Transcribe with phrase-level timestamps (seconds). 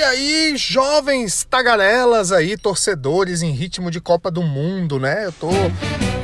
[0.00, 5.26] E aí, jovens tagarelas aí, torcedores em ritmo de Copa do Mundo, né?
[5.26, 5.50] Eu tô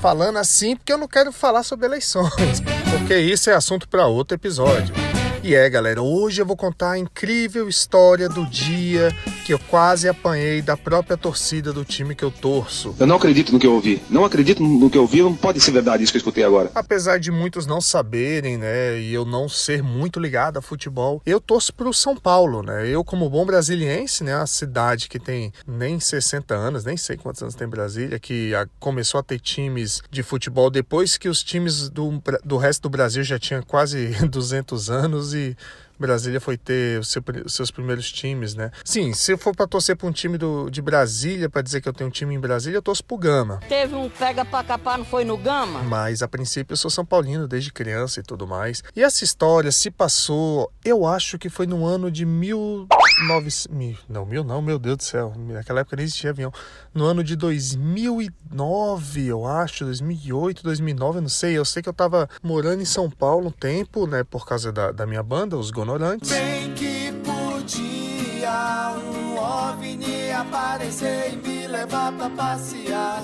[0.00, 2.30] falando assim porque eu não quero falar sobre eleições,
[2.96, 4.94] porque isso é assunto para outro episódio.
[5.44, 9.14] E é, galera, hoje eu vou contar a incrível história do dia
[9.44, 12.96] que eu quase apanhei da própria torcida do time que eu torço.
[12.98, 14.02] Eu não acredito no que eu ouvi.
[14.08, 16.70] Não acredito no que eu ouvi, não pode ser verdade isso que eu escutei agora.
[16.74, 21.38] Apesar de muitos não saberem, né, e eu não ser muito ligado a futebol, eu
[21.38, 22.88] torço pro São Paulo, né?
[22.88, 27.42] Eu como bom brasiliense, né, a cidade que tem nem 60 anos, nem sei quantos
[27.42, 31.90] anos tem Brasília, que a, começou a ter times de futebol depois que os times
[31.90, 35.56] do, do resto do Brasil já tinham quase 200 anos e
[35.98, 38.70] Brasília foi ter os, seu, seus primeiros times, né?
[38.84, 41.88] Sim, se eu for para torcer para um time do, de Brasília, para dizer que
[41.88, 43.60] eu tenho um time em Brasília, eu torço pro Gama.
[43.68, 45.82] Teve um pega pra capar, não foi no Gama?
[45.82, 48.82] Mas a princípio eu sou São Paulino desde criança e tudo mais.
[48.94, 52.86] E essa história se passou, eu acho que foi no ano de mil.
[53.28, 55.32] Nove, mil não, mil não, meu Deus do céu.
[55.36, 56.52] Naquela época nem existia avião.
[56.92, 61.56] No ano de 2009, eu acho, 2008, 2009, eu não sei.
[61.56, 64.90] Eu sei que eu tava morando em São Paulo um tempo, né, por causa da,
[64.90, 66.30] da minha banda, os Gonorantes.
[66.30, 73.22] Bem que podia um OVNI aparecer e me levar pra passear.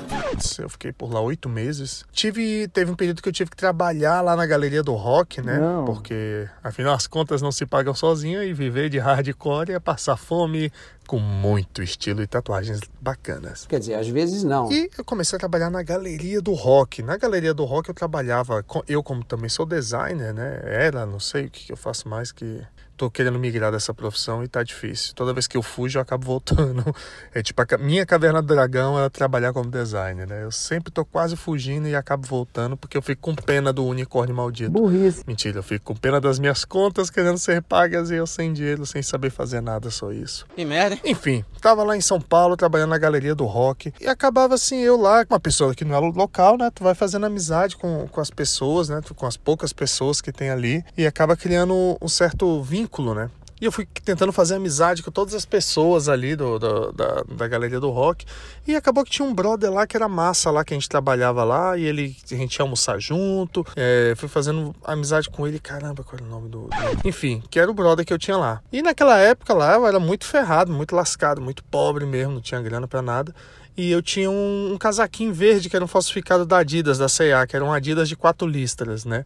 [0.59, 2.05] Eu fiquei por lá oito meses.
[2.13, 5.59] Tive, teve um período que eu tive que trabalhar lá na galeria do rock, né?
[5.59, 5.85] Não.
[5.85, 10.73] Porque afinal as contas não se pagam sozinha e viver de hardcore é passar fome
[11.07, 13.67] com muito estilo e tatuagens bacanas.
[13.67, 14.71] Quer dizer, às vezes não.
[14.71, 17.03] E eu comecei a trabalhar na galeria do rock.
[17.03, 20.61] Na galeria do rock eu trabalhava, com- eu como também sou designer, né?
[20.65, 22.61] Era, não sei o que que eu faço mais que
[23.01, 25.15] tô querendo migrar dessa profissão e tá difícil.
[25.15, 26.85] Toda vez que eu fujo eu acabo voltando.
[27.33, 30.43] É tipo a minha caverna do dragão é trabalhar como designer, né?
[30.43, 34.35] Eu sempre tô quase fugindo e acabo voltando porque eu fico com pena do unicórnio
[34.35, 34.71] maldito.
[34.71, 35.23] Burrice.
[35.27, 38.85] Mentira, eu fico com pena das minhas contas querendo ser pagas e eu sem dinheiro,
[38.85, 40.45] sem saber fazer nada, só isso.
[40.57, 41.03] Que merda, hein?
[41.05, 45.01] Enfim, tava lá em São Paulo trabalhando na galeria do rock e acabava assim, eu
[45.01, 46.71] lá, uma pessoa que não é local, né?
[46.75, 49.01] Tu vai fazendo amizade com, com as pessoas, né?
[49.15, 53.31] Com as poucas pessoas que tem ali e acaba criando um certo vínculo, né?
[53.61, 57.47] E eu fui tentando fazer amizade com todas as pessoas ali do, do- da, da
[57.47, 58.25] galeria do rock.
[58.67, 61.45] E acabou que tinha um brother lá que era massa lá, que a gente trabalhava
[61.45, 61.77] lá.
[61.77, 63.63] E ele, a gente ia almoçar junto.
[63.77, 65.59] É, fui fazendo amizade com ele.
[65.59, 66.71] Caramba, qual era o nome do, do-
[67.07, 68.63] Enfim, que era o brother que eu tinha lá.
[68.73, 72.33] E naquela época lá eu era muito ferrado, muito lascado, muito pobre mesmo.
[72.33, 73.35] Não tinha grana pra nada.
[73.77, 77.47] E eu tinha um, um casaquinho verde que era um falsificado da Adidas, da C&A,
[77.47, 79.25] que era um Adidas de quatro listras, né?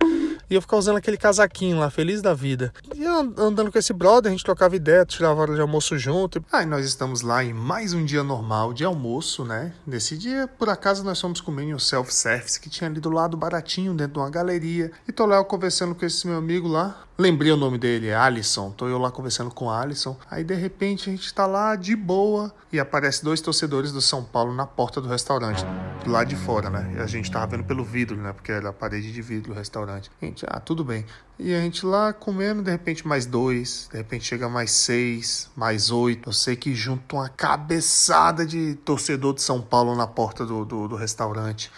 [0.49, 2.73] E eu ficava usando aquele casaquinho lá, feliz da vida.
[2.95, 6.45] E andando com esse brother, a gente trocava ideia, tirava hora de almoço junto.
[6.53, 9.73] Aí nós estamos lá em mais um dia normal de almoço, né?
[9.87, 13.37] Nesse dia, por acaso, nós fomos comer em um self-service que tinha ali do lado
[13.37, 14.93] baratinho, dentro de uma galeria.
[15.09, 17.05] E tô lá eu conversando com esse meu amigo lá.
[17.17, 18.73] Lembrei o nome dele, é Alisson.
[18.73, 20.17] Tô eu lá conversando com o Alisson.
[20.29, 24.25] Aí de repente a gente tá lá de boa e aparece dois torcedores do São
[24.25, 25.65] Paulo na porta do restaurante,
[26.05, 26.95] lado de fora, né?
[26.97, 28.33] E a gente tava vendo pelo vidro, né?
[28.33, 30.11] Porque era a parede de vidro do restaurante.
[30.21, 31.07] Gente, ah, tudo bem.
[31.39, 35.93] E a gente lá comendo, de repente mais dois, de repente chega mais seis, mais
[35.93, 36.31] oito.
[36.31, 40.89] Eu sei que junto uma cabeçada de torcedor de São Paulo na porta do, do,
[40.89, 41.71] do restaurante.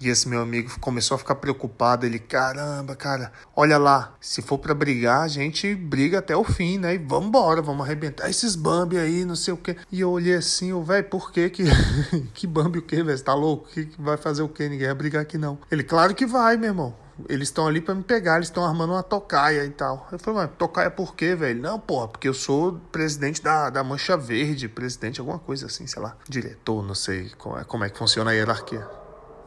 [0.00, 2.06] E esse meu amigo começou a ficar preocupado.
[2.06, 6.78] Ele, caramba, cara, olha lá, se for pra brigar, a gente briga até o fim,
[6.78, 6.94] né?
[6.94, 9.76] E vambora, vamos arrebentar esses Bambi aí, não sei o quê.
[9.92, 11.64] E eu olhei assim, eu, velho, por quê que.
[12.32, 13.16] que Bambi o quê, velho?
[13.16, 13.68] Você tá louco?
[13.68, 14.68] Que, que vai fazer o quê?
[14.68, 15.58] Ninguém vai brigar aqui não.
[15.70, 16.94] Ele, claro que vai, meu irmão.
[17.28, 20.08] Eles estão ali pra me pegar, eles estão armando uma tocaia e tal.
[20.10, 21.60] Eu falei, mas tocaia por quê, velho?
[21.60, 26.00] Não, porra, porque eu sou presidente da, da Mancha Verde, presidente, alguma coisa assim, sei
[26.00, 26.16] lá.
[26.28, 28.86] Diretor, não sei como é, como é que funciona a hierarquia.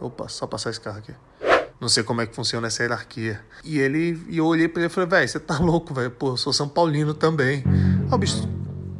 [0.03, 1.13] Opa, só passar esse carro aqui.
[1.79, 3.39] Não sei como é que funciona essa hierarquia.
[3.63, 6.11] E ele, e eu olhei pra ele e falei, velho, você tá louco, velho?
[6.11, 7.63] Pô, eu sou São Paulino também.
[8.11, 8.47] Ó, bicho,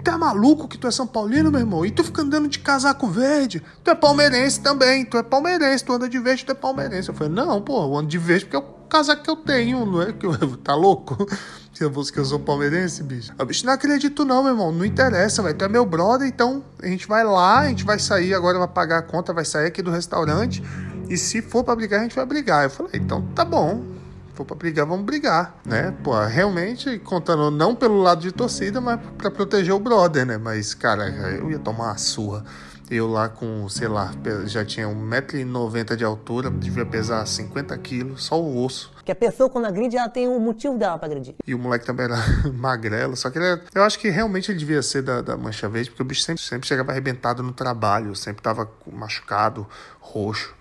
[0.04, 1.86] tu é maluco que tu é São Paulino, meu irmão?
[1.86, 3.62] E tu fica andando de casaco verde?
[3.84, 7.10] Tu é palmeirense também, tu é palmeirense, tu anda de verde, tu é palmeirense.
[7.10, 9.86] Eu falei, não, pô, eu ando de verde porque é o casaco que eu tenho,
[9.86, 10.34] não é que eu.
[10.64, 11.28] Tá louco?
[11.74, 13.34] Se eu fosse que eu sou palmeirense, bicho.
[13.38, 14.72] Ah, bicho, não acredito não, meu irmão.
[14.72, 15.58] Não interessa, velho.
[15.58, 18.68] Tu é meu brother, então a gente vai lá, a gente vai sair agora, vai
[18.68, 20.62] pagar a conta, vai sair aqui do restaurante.
[21.10, 22.64] E se for pra brigar, a gente vai brigar.
[22.64, 23.84] Eu falei, então tá bom.
[24.30, 25.94] Se for pra brigar, vamos brigar, né?
[26.04, 30.38] Pô, realmente, contando não pelo lado de torcida, mas pra proteger o brother, né?
[30.38, 32.44] Mas, cara, eu ia tomar uma surra.
[32.90, 34.12] Eu lá com, sei lá,
[34.46, 38.92] já tinha 1,90m de altura, devia pesar 50 quilos, só o osso.
[39.06, 41.34] Que a pessoa, quando agride, ela tem um motivo dela pra agredir.
[41.48, 42.18] E o moleque também era
[42.54, 45.68] magrelo, só que ele era, eu acho que realmente ele devia ser da, da Mancha
[45.70, 49.66] Verde, porque o bicho sempre, sempre chegava arrebentado no trabalho, sempre tava machucado,
[50.00, 50.54] roxo.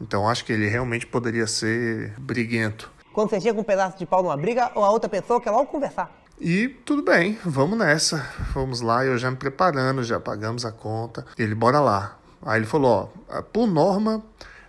[0.00, 2.90] Então acho que ele realmente poderia ser briguento.
[3.12, 5.50] Quando você chega com um pedaço de pau numa briga, ou a outra pessoa quer
[5.50, 6.10] logo conversar.
[6.38, 8.28] E tudo bem, vamos nessa.
[8.52, 11.24] Vamos lá, eu já me preparando, já pagamos a conta.
[11.38, 12.18] Ele, bora lá.
[12.42, 14.22] Aí ele falou, ó, por norma,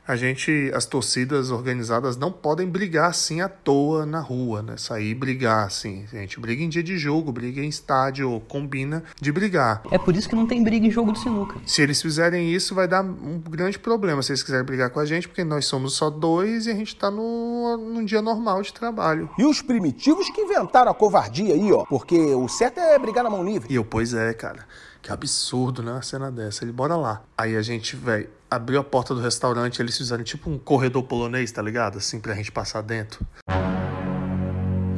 [0.07, 4.77] a gente, as torcidas organizadas não podem brigar assim à toa na rua, né?
[4.77, 6.05] Sair brigar assim.
[6.13, 9.81] A gente briga em dia de jogo, briga em estádio, combina de brigar.
[9.91, 11.59] É por isso que não tem briga em jogo de sinuca.
[11.65, 15.05] Se eles fizerem isso, vai dar um grande problema se eles quiserem brigar com a
[15.05, 18.73] gente, porque nós somos só dois e a gente tá no, num dia normal de
[18.73, 19.29] trabalho.
[19.37, 21.83] E os primitivos que inventaram a covardia aí, ó.
[21.85, 23.67] Porque o certo é brigar na mão livre.
[23.69, 24.65] E eu, pois é, cara.
[25.07, 25.93] Que absurdo, né?
[25.93, 26.65] Uma cena dessa.
[26.65, 27.23] Ele, bora lá.
[27.37, 31.49] Aí a gente, velho, abriu a porta do restaurante, eles fizeram tipo um corredor polonês,
[31.49, 31.97] tá ligado?
[31.97, 33.25] Assim, pra gente passar dentro.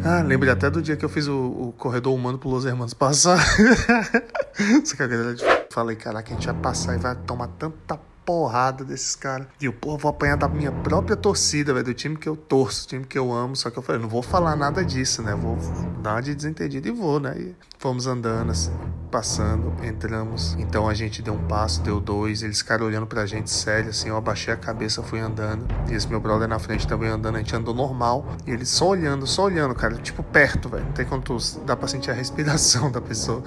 [0.04, 2.96] Ah, lembrei até do dia que eu fiz o, o corredor humano pro Los Hermanos
[2.96, 3.38] passar.
[4.84, 5.36] Só que a galera
[5.72, 9.48] falei, caraca, a gente vai passar e vai tomar tanta porrada desses caras.
[9.60, 12.86] E eu, pô, vou apanhar da minha própria torcida, velho, do time que eu torço,
[12.86, 13.56] do time que eu amo.
[13.56, 15.34] Só que eu falei, não vou falar nada disso, né?
[15.34, 15.58] Vou
[16.00, 17.36] dar uma de desentendido e vou, né?
[17.36, 18.72] E fomos andando assim,
[19.10, 20.56] passando, entramos.
[20.60, 24.10] Então a gente deu um passo, deu dois, eles ficaram olhando pra gente sério, assim,
[24.10, 25.66] eu abaixei a cabeça, fui andando.
[25.90, 28.24] E esse meu brother na frente também andando, a gente andou normal.
[28.46, 30.86] E ele só olhando, só olhando, cara, tipo perto, velho.
[30.86, 31.36] Não tem quanto
[31.66, 33.42] dá pra sentir a respiração da pessoa.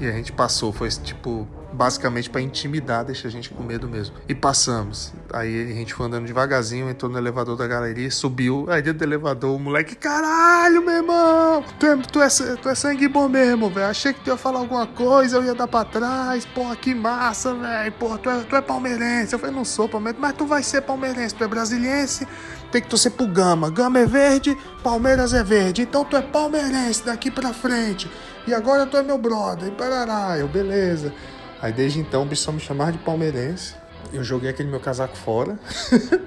[0.00, 4.14] E a gente passou, foi tipo basicamente para intimidar, deixa a gente com medo mesmo.
[4.28, 5.12] E passamos.
[5.32, 8.66] Aí a gente foi andando devagarzinho, entrou no elevador da galeria, subiu.
[8.68, 11.64] Aí dentro do elevador, o moleque, caralho, meu irmão!
[11.78, 13.86] Tu é, tu é, tu é sangue bom mesmo, velho.
[13.86, 16.44] Achei que tu ia falar alguma coisa, eu ia dar pra trás.
[16.44, 17.92] Porra, que massa, velho.
[17.92, 19.32] Porra, tu é, tu é palmeirense.
[19.32, 21.34] Eu falei, não sou palmeirense, mas tu vai ser palmeirense.
[21.34, 22.26] Tu é brasiliense,
[22.70, 23.70] tem que torcer pro Gama.
[23.70, 25.82] Gama é verde, Palmeiras é verde.
[25.82, 28.10] Então tu é palmeirense daqui pra frente.
[28.46, 29.68] E agora tu é meu brother.
[29.68, 31.14] E parará, eu, beleza.
[31.62, 33.76] Aí desde então o bicho só me chamava de palmeirense.
[34.12, 35.58] Eu joguei aquele meu casaco fora.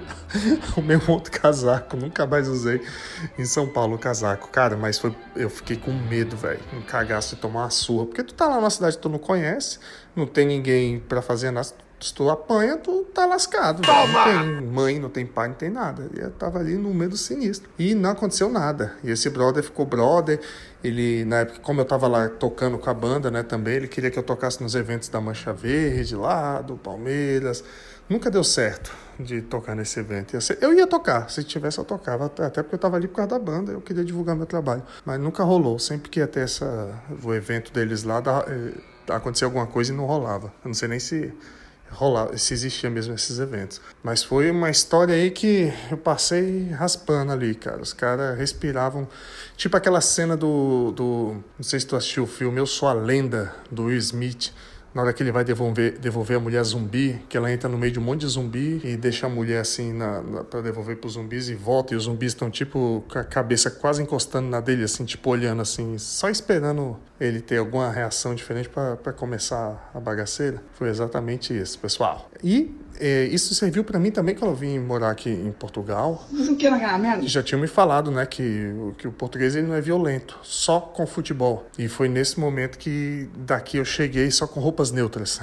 [0.76, 2.80] o meu outro casaco, nunca mais usei
[3.38, 4.48] em São Paulo o casaco.
[4.48, 6.58] Cara, mas foi, eu fiquei com medo, velho.
[6.72, 8.06] Um cagaço de tomar uma surra.
[8.06, 9.78] Porque tu tá lá numa cidade que tu não conhece,
[10.16, 11.68] não tem ninguém para fazer nada.
[12.00, 13.82] Se tu apanha, tu tá lascado.
[13.86, 16.10] Não tem mãe, não tem pai, não tem nada.
[16.14, 17.70] E eu tava ali no meio do sinistro.
[17.78, 18.94] E não aconteceu nada.
[19.02, 20.40] E esse brother ficou brother.
[20.86, 24.10] Ele, na época, como eu tava lá tocando com a banda, né, também, ele queria
[24.10, 27.64] que eu tocasse nos eventos da Mancha Verde, lá, do Palmeiras.
[28.08, 30.36] Nunca deu certo de tocar nesse evento.
[30.60, 33.38] Eu ia tocar, se tivesse eu tocava, até porque eu tava ali por causa da
[33.38, 34.82] banda, eu queria divulgar meu trabalho.
[35.04, 35.78] Mas nunca rolou.
[35.78, 36.88] Sempre que ia ter essa,
[37.22, 38.74] o evento deles lá, da, eh,
[39.12, 40.52] acontecia alguma coisa e não rolava.
[40.64, 41.32] Eu não sei nem se
[41.90, 43.80] rolar, se existia mesmo esses eventos.
[44.02, 47.80] Mas foi uma história aí que eu passei raspando ali, cara.
[47.80, 49.08] Os caras respiravam.
[49.56, 51.36] Tipo aquela cena do, do.
[51.58, 54.52] Não sei se tu assistiu o filme Eu Sou a Lenda, do Will Smith
[54.96, 57.92] na hora que ele vai devolver, devolver a mulher zumbi, que ela entra no meio
[57.92, 61.06] de um monte de zumbi e deixa a mulher assim na, na para devolver para
[61.06, 64.58] os zumbis e volta, e os zumbis estão tipo com a cabeça quase encostando na
[64.58, 70.00] dele, assim, tipo olhando assim, só esperando ele ter alguma reação diferente para começar a
[70.00, 70.62] bagaceira.
[70.72, 72.30] Foi exatamente isso, pessoal.
[72.42, 72.74] E
[73.30, 76.26] isso serviu para mim também quando eu vim morar aqui em Portugal.
[77.26, 81.06] Já tinham me falado, né, que, que o português ele não é violento, só com
[81.06, 81.68] futebol.
[81.78, 85.40] E foi nesse momento que daqui eu cheguei só com roupas neutras.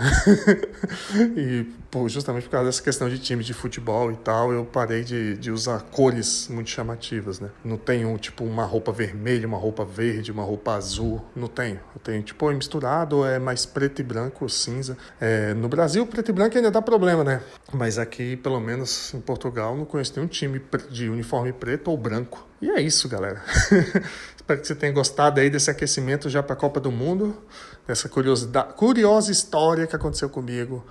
[1.35, 5.03] e pô, justamente por causa dessa questão de time de futebol e tal, eu parei
[5.03, 7.49] de, de usar cores muito chamativas, né?
[7.63, 11.23] Não tenho, tipo, uma roupa vermelha, uma roupa verde, uma roupa azul.
[11.35, 11.79] Não tenho.
[11.95, 14.97] Eu tenho, tipo, é misturado, é mais preto e branco, cinza.
[15.21, 17.23] É, no Brasil, preto e branco ainda dá problema,
[17.71, 22.47] Mas aqui, pelo menos em Portugal, não conheço nenhum time de uniforme preto ou branco.
[22.61, 23.41] E é isso, galera.
[24.35, 27.41] Espero que você tenha gostado aí desse aquecimento já para a Copa do Mundo,
[27.87, 30.85] dessa curiosidade, curiosa história que aconteceu comigo.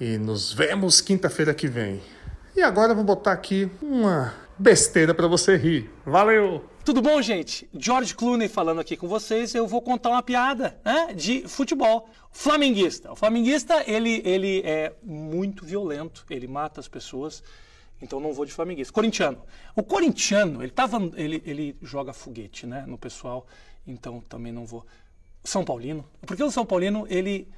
[0.00, 2.02] E nos vemos quinta-feira que vem.
[2.54, 5.90] E agora eu vou botar aqui uma besteira para você rir.
[6.04, 6.64] Valeu!
[6.84, 7.68] Tudo bom, gente?
[7.74, 9.54] George Clooney falando aqui com vocês.
[9.54, 12.08] Eu vou contar uma piada né, de futebol.
[12.30, 13.10] Flamenguista.
[13.10, 17.42] O flamenguista, ele, ele é muito violento, ele mata as pessoas.
[18.00, 18.92] Então não vou de flamenguista.
[18.92, 19.42] Corintiano.
[19.74, 23.46] O corintiano, ele, tava, ele, ele joga foguete né, no pessoal,
[23.86, 24.86] então também não vou.
[25.42, 26.04] São Paulino.
[26.26, 27.48] Porque o São Paulino, ele,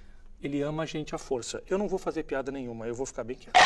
[0.42, 1.62] ele ama a gente à força.
[1.68, 3.58] Eu não vou fazer piada nenhuma, eu vou ficar bem quieto.